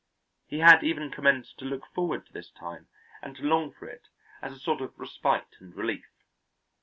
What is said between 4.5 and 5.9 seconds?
a sort of respite and